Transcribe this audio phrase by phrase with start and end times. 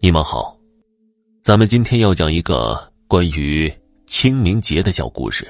[0.00, 0.56] 你们好，
[1.40, 3.72] 咱们今天要讲一个关于
[4.06, 5.46] 清明节的小故事。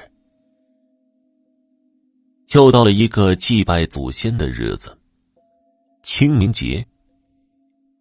[2.53, 4.97] 又到了一个祭拜祖先的日子——
[6.03, 6.85] 清明节。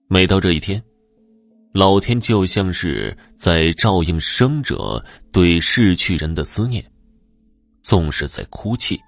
[0.08, 0.82] 每到这一天，
[1.72, 6.84] 老天就像是在照应生者对逝去人的思念，
[7.80, 9.00] 总是在哭泣。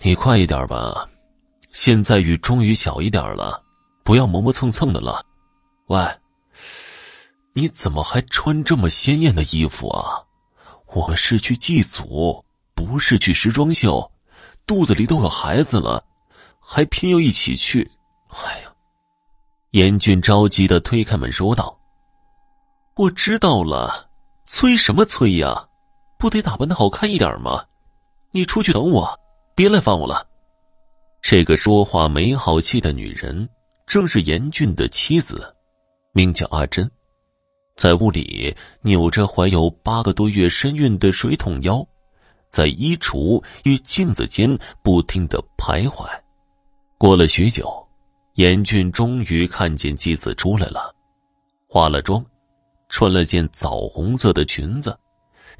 [0.00, 1.10] 你快一点吧，
[1.72, 3.60] 现在雨终于小一点了，
[4.08, 5.22] 不要磨磨蹭蹭的了。
[5.88, 6.02] 喂，
[7.52, 10.24] 你怎么还穿这么鲜艳的衣服啊？
[10.86, 12.42] 我们是去祭祖，
[12.74, 14.10] 不是去时装秀，
[14.66, 16.02] 肚子里都有孩子了，
[16.58, 17.86] 还偏要一起去。
[18.30, 18.72] 哎呀！
[19.72, 21.78] 严俊着急的推开门说道
[22.96, 24.08] ：“我知道了，
[24.46, 25.68] 催什么催呀？
[26.18, 27.62] 不得打扮的好看一点吗？
[28.30, 29.20] 你出去等我。”
[29.54, 30.26] 别来烦我了。
[31.20, 33.46] 这个说话没好气的女人，
[33.88, 35.52] 正是严俊的妻子，
[36.12, 36.88] 名叫阿珍，
[37.74, 41.82] 在屋里扭着怀有八个多月身孕的水桶腰，
[42.50, 46.06] 在衣橱与镜子间不停的徘徊。
[46.98, 47.72] 过了许久，
[48.34, 50.94] 严俊终于看见妻子出来了，
[51.66, 52.22] 化了妆，
[52.90, 54.96] 穿了件枣红色的裙子。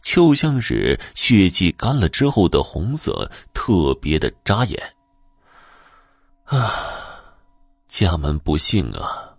[0.02, 4.80] 就像是血迹干了之后的红色，特别的扎眼。
[6.44, 6.70] 啊，
[7.88, 9.34] 家门不幸啊，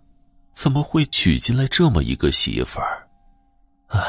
[0.52, 3.08] 怎么会娶进来这么一个媳妇儿？
[3.86, 4.02] 唉，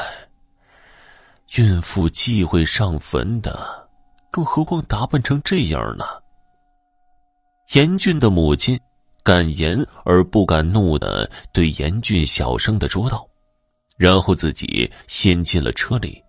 [1.54, 3.88] 孕妇忌讳上坟的，
[4.32, 6.04] 更何况打扮成这样呢？
[7.72, 8.78] 严俊的母亲
[9.22, 13.26] 敢言而不敢怒的对严俊小声的说道，
[13.96, 16.20] 然后自己先进了车里。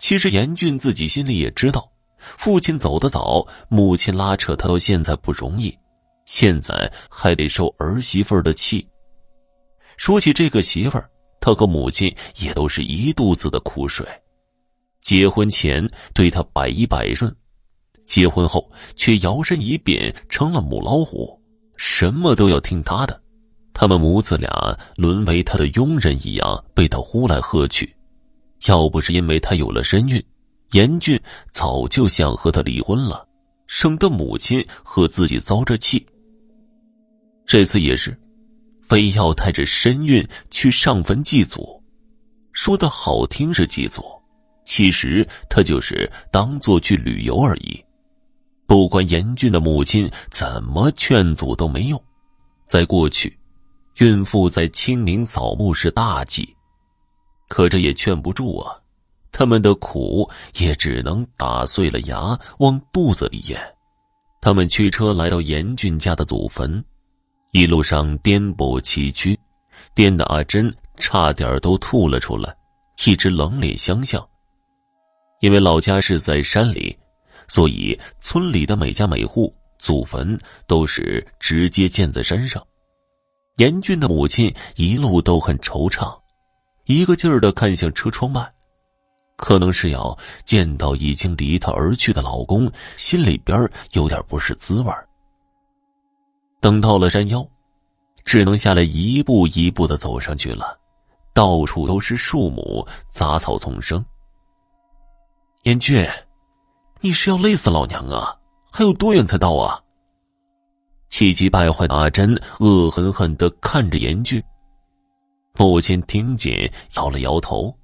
[0.00, 1.88] 其实严俊自己心里也知道，
[2.18, 5.76] 父亲走得早，母亲拉扯他到现在不容易，
[6.28, 8.86] 现在还得受儿媳妇的气。
[9.96, 14.06] 说起这个媳妇儿，他和母亲也都是一肚子的苦水。
[15.00, 17.34] 结婚前对他百依百顺，
[18.04, 21.40] 结婚后却摇身一变成了母老虎，
[21.78, 23.18] 什么都要听他的。
[23.72, 27.90] 他们母子俩沦为他的佣人一样，被他呼来喝去。
[28.66, 30.22] 要不是因为他有了身孕，
[30.72, 31.18] 严俊
[31.52, 33.26] 早就想和他离婚了，
[33.66, 36.06] 省得母亲和自己遭着气。
[37.48, 38.14] 这次也是，
[38.82, 41.82] 非要带着身孕去上坟祭祖，
[42.52, 44.04] 说的好听是祭祖，
[44.66, 47.82] 其实他就是当做去旅游而已。
[48.66, 51.98] 不管严俊的母亲怎么劝阻都没用，
[52.66, 53.34] 在过去，
[53.96, 56.54] 孕妇在清明扫墓是大忌。
[57.48, 58.76] 可这也劝不住啊，
[59.32, 63.58] 他们的苦也只能打碎了牙往肚子里咽。
[64.42, 66.84] 他们驱车来到严俊家的祖坟，
[67.50, 69.36] 一路上颠簸崎岖，
[69.94, 72.54] 颠得阿珍差点都吐了出来，
[73.06, 74.26] 一直冷脸相向。
[75.40, 76.94] 因为老家是在山里，
[77.48, 82.62] 所以村里的每家每户祖坟都是直接建在山上。
[83.56, 86.14] 严俊的母亲一路都很惆怅。
[86.84, 88.52] 一个劲儿的看向车窗外，
[89.36, 93.58] 可能是要见到已经离她而去的老公，心里边
[93.92, 94.92] 有点不是滋味
[96.60, 97.46] 等到了山腰，
[98.24, 100.78] 只能下来一步一步的走上去了，
[101.32, 104.04] 到处都是树木、杂草丛生。
[105.62, 106.08] 严俊，
[107.00, 108.36] 你是要累死老娘啊？
[108.70, 109.80] 还有多远才到啊？
[111.08, 114.42] 气急败坏的阿珍恶狠狠的看着严俊。
[115.56, 117.74] 母亲听见，摇了摇头，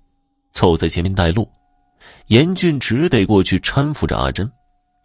[0.50, 1.48] 凑在前面带路。
[2.26, 4.50] 严俊只得过去搀扶着阿珍，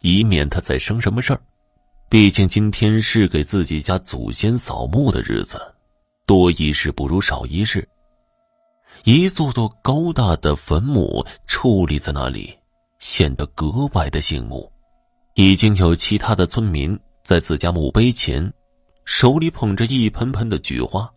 [0.02, 1.40] 以免他再生什么事儿。
[2.10, 5.60] 毕竟今天是给自己家祖先扫墓的日子，
[6.26, 7.88] 多一事不如少一事。
[9.04, 12.52] 一座座高大的坟墓矗立在那里，
[12.98, 14.68] 显得格外的醒目。
[15.34, 18.52] 已经有其他的村民在自家墓碑前，
[19.04, 21.08] 手里捧着一盆盆的菊花。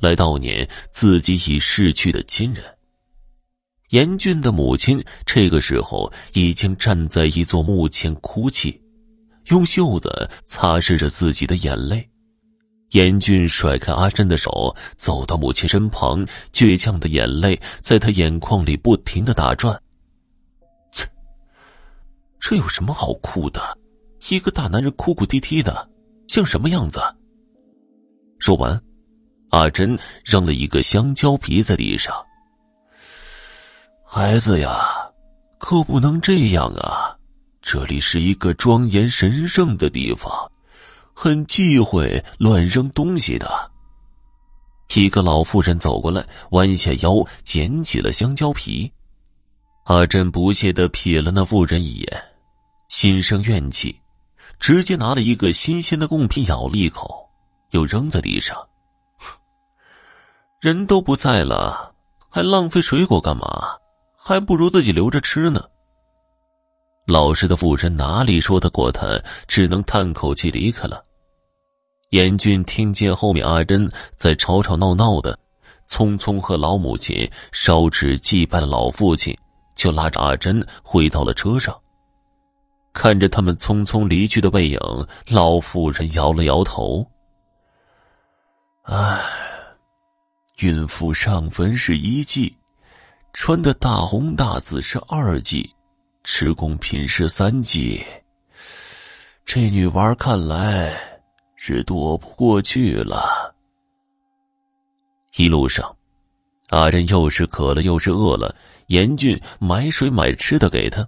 [0.00, 2.64] 来悼念自己已逝去的亲人。
[3.90, 8.79] 严俊的母亲这个时候已经站在一座墓前哭泣，
[9.50, 12.08] 用袖子擦拭着自己的眼泪。
[12.90, 19.80] 严俊甩开阿珍的手，走到母亲身旁，倔强的眼泪在他眼眶里不停的打转。
[20.90, 21.06] 切，
[22.40, 23.60] 这有什么好哭的？
[24.28, 25.88] 一个大男人哭哭啼啼的，
[26.26, 27.00] 像什么样子？
[28.38, 28.80] 说完。
[29.50, 32.14] 阿珍扔了一个香蕉皮在地上。
[34.04, 35.10] 孩子呀，
[35.58, 37.16] 可不能这样啊！
[37.72, 40.28] 这里是一个庄严神圣的地方，
[41.14, 43.70] 很忌讳乱扔东西的。
[44.96, 48.90] 一个老妇人走过来，弯下腰捡起了香蕉皮。
[49.84, 52.24] 阿珍不屑的瞥了那妇人一眼，
[52.88, 53.94] 心生怨气，
[54.58, 57.24] 直接拿了一个新鲜的贡品咬了一口，
[57.70, 58.58] 又扔在地上。
[60.60, 61.94] 人都不在了，
[62.28, 63.46] 还浪费水果干嘛？
[64.16, 65.64] 还不如自己留着吃呢。
[67.10, 71.04] 老实的妇人哪里说得过他，只能叹口气离开了。
[72.10, 75.36] 严俊听见后面阿珍在吵吵闹闹的，
[75.88, 79.36] 匆匆和老母亲烧纸祭拜了老父亲，
[79.74, 81.76] 就拉着阿珍回到了车上。
[82.92, 84.78] 看着他们匆匆离去的背影，
[85.28, 87.04] 老妇人摇了摇头
[88.82, 89.20] ：“唉，
[90.58, 92.56] 孕妇上坟是一季，
[93.32, 95.72] 穿的大红大紫是二季，
[96.24, 98.04] 吃贡品是三季。
[99.44, 100.92] 这女娃看来……”
[101.62, 103.54] 是躲不过去了。
[105.36, 105.94] 一路上，
[106.70, 108.56] 阿珍又是渴了又是饿了，
[108.86, 111.06] 严俊买水买吃的给她，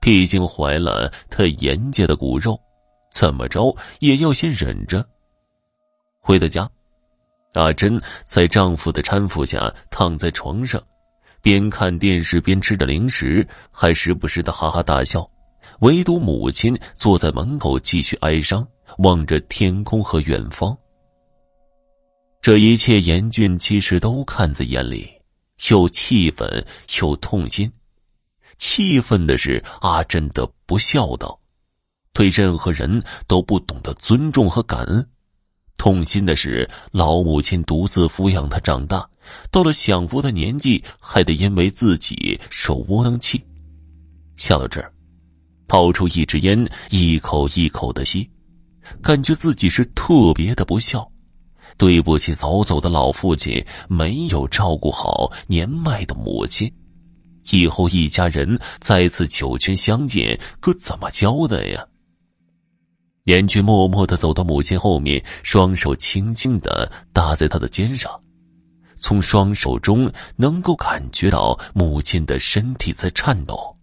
[0.00, 2.58] 毕竟怀了他严家的骨肉，
[3.12, 5.06] 怎么着也要先忍着。
[6.18, 6.66] 回到家，
[7.52, 10.82] 阿珍在丈夫的搀扶下躺在床上，
[11.44, 15.30] 边看电视边吃着零食，还时不时的哈哈大笑，
[15.80, 18.66] 唯独母亲坐在门口继续哀伤。
[18.98, 20.76] 望着天空和远方，
[22.40, 25.10] 这一切严峻其实都看在眼里，
[25.70, 26.64] 又气愤
[27.00, 27.68] 又痛心。
[28.56, 31.36] 气愤的是阿珍的不孝道，
[32.12, 35.02] 对任何人都不懂得尊重和感恩；
[35.76, 39.06] 痛心的是老母亲独自抚养他长大，
[39.50, 43.44] 到了享福的年纪，还得因为自己受窝囊气。
[44.36, 44.92] 想到这儿，
[45.66, 48.28] 掏出一支烟，一口一口的吸。
[49.02, 51.10] 感觉自己是特别的不孝，
[51.78, 56.70] 对不起早走的老父亲，没有照顾好年迈的母亲，
[57.50, 61.86] 以后一家人再次九泉相见，可怎么交代呀？
[63.24, 68.20] 严俊默默的走到母亲后面，双手轻轻的搭在她的肩上，
[68.98, 73.74] 从双手中能够感觉到母亲的身体在颤抖。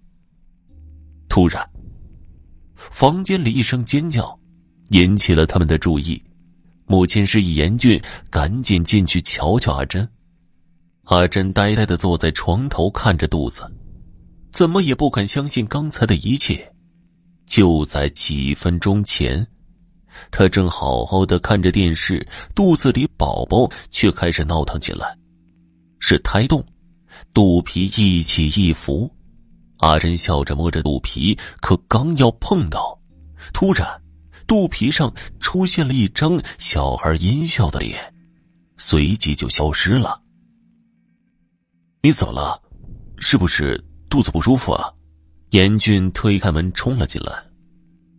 [1.28, 1.68] 突然，
[2.76, 4.38] 房间里一声尖叫。
[4.90, 6.22] 引起了他们的注意，
[6.86, 7.98] 母亲示意严俊
[8.30, 10.06] 赶紧进去瞧瞧阿珍。
[11.06, 13.64] 阿珍呆呆的坐在床头看着肚子，
[14.52, 16.74] 怎么也不肯相信刚才的一切。
[17.52, 19.46] 就在几分钟前，
[20.32, 22.26] 她正好好的看着电视，
[22.56, 25.18] 肚子里宝宝却开始闹腾起来，
[26.00, 26.66] 是胎动，
[27.34, 29.14] 肚皮一起一伏。
[29.80, 32.98] 阿珍笑着摸着肚皮，可刚要碰到，
[33.52, 33.86] 突然。
[34.48, 38.14] 肚皮上出现了一张小孩阴笑的脸，
[38.78, 40.22] 随即就消失了。
[42.02, 42.62] 你怎么了？
[43.18, 43.78] 是不是
[44.10, 44.90] 肚子不舒服啊？
[45.52, 47.44] 严俊推开门冲了进来，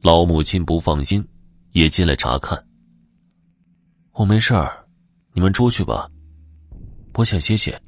[0.02, 1.26] 老母亲不放心，
[1.72, 2.62] 也进来查看。
[4.12, 4.84] 我没事儿，
[5.32, 6.10] 你们出去吧，
[7.14, 7.80] 我想歇歇。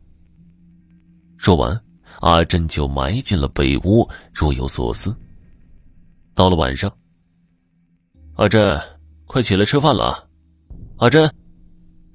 [1.36, 1.78] 说完，
[2.20, 5.14] 阿珍就埋进了被窝，若有所思。
[6.32, 6.90] 到了晚上。
[8.36, 8.80] 阿珍，
[9.26, 10.26] 快起来吃饭了！
[10.96, 11.30] 阿珍，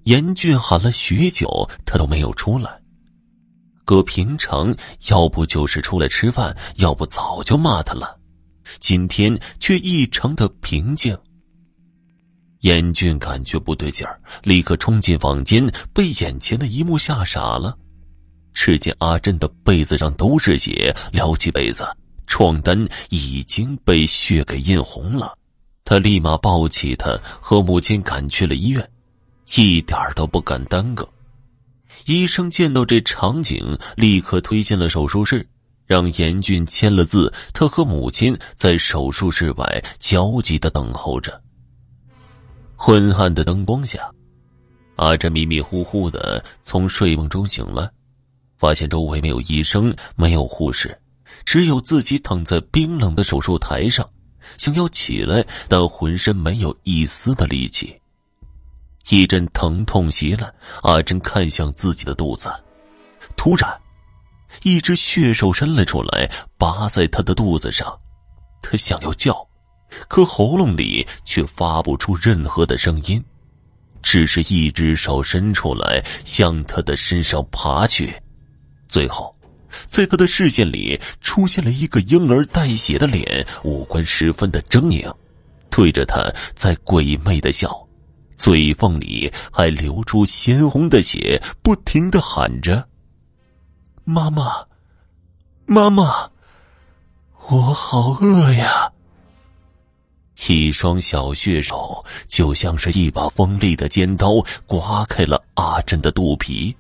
[0.06, 2.82] 严俊喊了许久，他都没有出来。
[3.90, 4.76] 搁平常，
[5.08, 8.20] 要不就是出来吃饭，要不早就骂他了。
[8.80, 11.18] 今天却异常的平静。
[12.60, 17.76] 严俊感觉不对劲儿，立刻冲进房间，被眼前的一幕吓傻了。
[18.54, 21.84] 只见阿珍的被子上都是血，撩起被子，
[22.28, 25.36] 床单已经被血给印红了。
[25.84, 28.88] 他立马抱起他和母亲赶去了医院，
[29.56, 31.10] 一点都不敢耽搁。
[32.06, 35.48] 医生见到这场景，立刻推进了手术室，
[35.86, 37.34] 让严俊签了字。
[37.54, 41.42] 他和母亲在手术室外焦急的等候着。
[42.76, 44.10] 昏暗的灯光下，
[44.96, 47.90] 阿珍迷迷糊糊的从睡梦中醒来，
[48.58, 50.98] 发现周围没有医生，没有护士，
[51.44, 54.10] 只有自己躺在冰冷的手术台上。
[54.58, 57.96] 想要起来，但浑身没有一丝的力气。
[59.08, 60.52] 一阵疼痛袭来，
[60.84, 62.52] 阿珍看向自己的肚子，
[63.36, 63.72] 突然，
[64.64, 67.98] 一只血手伸了出来，扒在他的肚子上。
[68.62, 69.48] 他想要叫，
[70.08, 73.24] 可喉咙里却发不出任何的声音，
[74.04, 78.14] 只是一只手伸出来，向他的身上爬去，
[78.88, 79.34] 最后。
[79.86, 85.14] 在他的视线里，出现了一个婴儿带血的脸，五官十分的狰狞，
[85.70, 87.88] 对着他在鬼魅的笑，
[88.40, 92.88] 嘴缝里还流出鲜红的血，不停的喊着
[94.06, 94.66] ：“妈妈，
[95.66, 96.32] 妈妈，
[97.50, 98.90] 我好饿呀！”
[100.48, 106.74] 一双小血手就像是一把锋利的尖刀，刮开了阿珍的肚皮。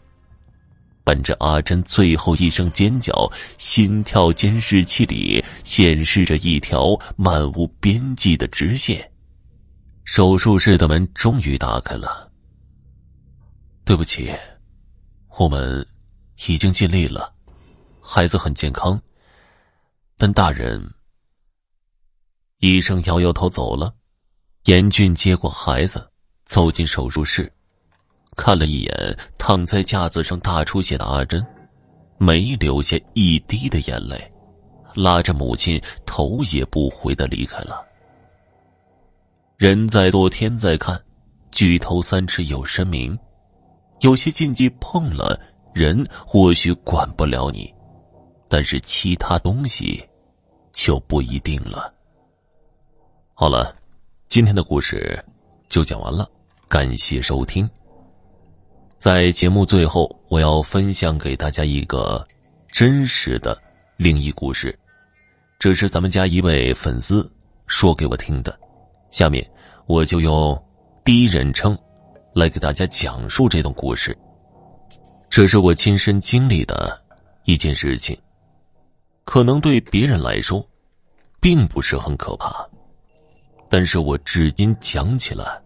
[1.03, 3.11] 伴着阿珍最后一声尖叫，
[3.57, 9.08] 心跳监视器里显示着一条漫无边际的直线。
[10.11, 12.31] 手术室的门终于打开了。
[13.85, 14.33] 对不起，
[15.37, 15.85] 我们
[16.47, 17.31] 已经尽力了，
[18.01, 18.99] 孩子很健康，
[20.17, 20.83] 但大人。
[22.57, 23.93] 医生摇摇头走了，
[24.63, 26.09] 严俊接过孩子，
[26.43, 27.47] 走进手术室，
[28.35, 31.45] 看了一眼躺在架子上大出血的阿珍，
[32.17, 34.19] 没留下一滴的眼泪，
[34.95, 37.85] 拉着母亲头也不回的离开了。
[39.59, 40.97] 人在做天在看，
[41.51, 43.19] 举头三尺有神明，
[43.99, 45.37] 有些禁忌碰了
[45.73, 47.69] 人或许管不了你，
[48.47, 50.01] 但是其他东西
[50.71, 51.93] 就不一定了。
[53.33, 53.75] 好了，
[54.29, 55.21] 今天的故事
[55.67, 56.25] 就讲完了，
[56.69, 57.69] 感谢收听。
[58.97, 62.25] 在节目最后，我要分享给大家一个
[62.69, 63.61] 真实的
[63.97, 64.73] 灵异故事，
[65.59, 67.29] 这是咱们家一位粉丝
[67.67, 68.57] 说给我听的。
[69.11, 69.47] 下面
[69.85, 70.61] 我就用
[71.03, 71.77] 第一人称
[72.33, 74.17] 来给大家讲述这段故事。
[75.29, 76.99] 这是我亲身经历的
[77.45, 78.17] 一件事情，
[79.23, 80.65] 可能对别人来说
[81.39, 82.67] 并不是很可怕。
[83.69, 85.61] 但是我至今讲起来，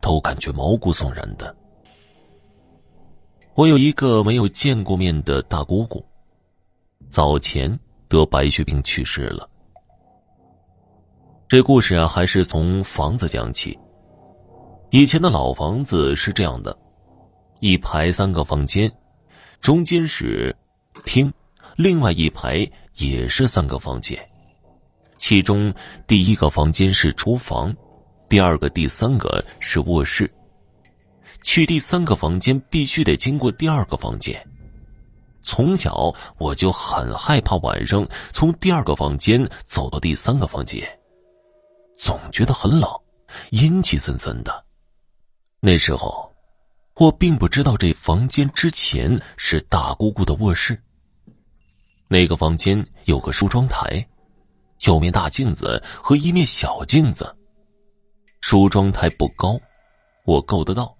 [0.00, 1.54] 都感觉毛骨悚然的。
[3.54, 6.04] 我有一个没有见过面的大姑姑，
[7.10, 9.48] 早前得白血病去世了。
[11.48, 13.76] 这故事啊，还是从房子讲起。
[14.90, 16.78] 以前的老房子是这样的：
[17.60, 18.92] 一排三个房间，
[19.58, 20.54] 中间是
[21.06, 21.32] 厅，
[21.74, 24.22] 另外一排也是三个房间。
[25.16, 25.72] 其中
[26.06, 27.74] 第一个房间是厨房，
[28.28, 30.30] 第二个、第三个是卧室。
[31.42, 34.38] 去第三个房间必须得经过第二个房间。
[35.42, 40.86] 从小我就很害怕晚上从第二个房间走到第三个房间，
[41.98, 42.88] 总觉得很冷，
[43.50, 44.64] 阴气森森的。
[45.60, 46.32] 那时候，
[46.94, 50.80] 我并不知道这房间之前是大姑姑的卧室。
[52.06, 54.06] 那个房间有个梳妆台。
[54.82, 57.36] 有面大镜子和一面小镜子，
[58.42, 59.58] 梳妆台不高，
[60.24, 60.96] 我够得到，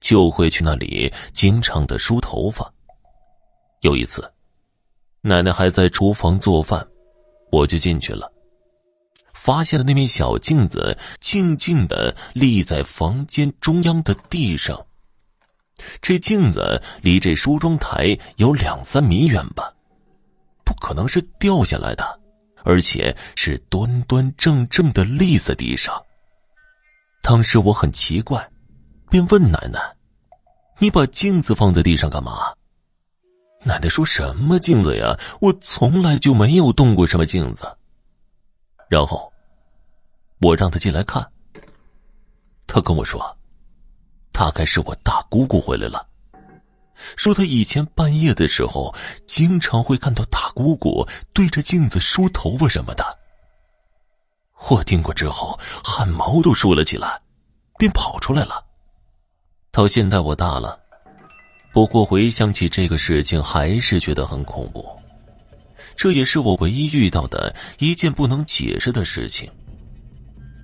[0.00, 2.68] 就会去那里经常的梳头发。
[3.82, 4.28] 有一次，
[5.20, 6.84] 奶奶还在厨房做饭，
[7.52, 8.28] 我就进去了，
[9.46, 14.84] 发现了那面小镜子静静的立在房间中央的地上。
[16.02, 19.72] 这镜子离这梳妆台有两三米远吧，
[20.64, 22.20] 不可能是掉下来的。
[22.64, 25.94] 而且是端端正正的立在地上。
[27.22, 28.50] 当时我很奇怪，
[29.08, 29.78] 便问奶奶
[30.80, 32.52] ：“你把镜子放在地上干嘛？”
[33.62, 35.16] 奶奶说什么镜子呀？
[35.40, 37.64] 我从来就没有动过什么镜子。
[38.88, 39.32] 然后，
[40.40, 41.26] 我让他进来看。
[42.66, 43.36] 他跟我说
[44.32, 46.06] ：“大概是我大姑姑回来了。”
[47.14, 48.94] 说他以前半夜的时候，
[49.26, 53.18] 经常会看到大姑姑对着镜子梳头发什么的。
[54.70, 57.20] 我听过之后，汗毛都竖了起来，
[57.78, 58.64] 便跑出来了。
[59.70, 60.80] 到现在我大了，
[61.72, 64.84] 不过回想起这个事情，还是觉得很恐怖。
[65.94, 69.50] 这也是我唯一遇到的一件不能解释的事情。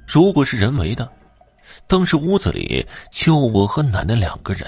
[0.07, 1.11] 如果是人为的，
[1.87, 4.67] 当时屋子里就我和奶奶两个人。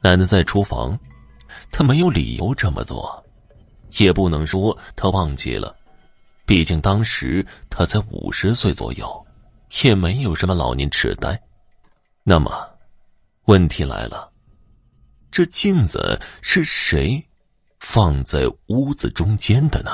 [0.00, 0.98] 奶奶在厨房，
[1.72, 3.24] 她没有理由这么做，
[3.98, 5.74] 也不能说她忘记了，
[6.46, 9.26] 毕竟当时她才五十岁左右，
[9.82, 11.40] 也没有什么老年痴呆。
[12.22, 12.50] 那么，
[13.46, 14.30] 问题来了，
[15.30, 17.24] 这镜子是谁
[17.80, 19.90] 放在屋子中间的呢？